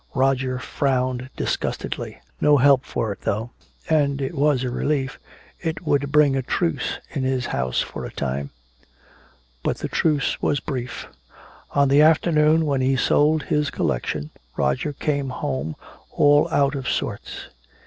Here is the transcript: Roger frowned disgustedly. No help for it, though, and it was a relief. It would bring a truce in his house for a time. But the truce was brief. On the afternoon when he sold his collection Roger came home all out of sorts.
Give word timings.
Roger 0.15 0.57
frowned 0.57 1.29
disgustedly. 1.37 2.19
No 2.41 2.57
help 2.57 2.85
for 2.85 3.11
it, 3.11 3.21
though, 3.21 3.51
and 3.87 4.19
it 4.19 4.33
was 4.33 4.63
a 4.63 4.71
relief. 4.71 5.19
It 5.59 5.85
would 5.85 6.11
bring 6.11 6.35
a 6.35 6.41
truce 6.41 6.97
in 7.11 7.21
his 7.21 7.45
house 7.45 7.81
for 7.83 8.03
a 8.03 8.09
time. 8.11 8.49
But 9.61 9.77
the 9.77 9.87
truce 9.87 10.41
was 10.41 10.59
brief. 10.59 11.05
On 11.75 11.87
the 11.87 12.01
afternoon 12.01 12.65
when 12.65 12.81
he 12.81 12.95
sold 12.95 13.43
his 13.43 13.69
collection 13.69 14.31
Roger 14.57 14.91
came 14.91 15.29
home 15.29 15.75
all 16.09 16.47
out 16.49 16.73
of 16.73 16.89
sorts. 16.89 17.49